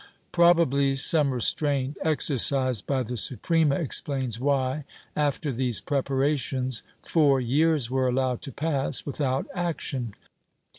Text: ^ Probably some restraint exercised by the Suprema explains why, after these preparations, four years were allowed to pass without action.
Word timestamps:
^ 0.01 0.03
Probably 0.31 0.95
some 0.95 1.29
restraint 1.29 1.95
exercised 2.01 2.87
by 2.87 3.03
the 3.03 3.17
Suprema 3.17 3.75
explains 3.75 4.39
why, 4.39 4.83
after 5.15 5.53
these 5.53 5.79
preparations, 5.79 6.81
four 7.03 7.39
years 7.39 7.91
were 7.91 8.07
allowed 8.07 8.41
to 8.49 8.51
pass 8.51 9.05
without 9.05 9.45
action. 9.53 10.15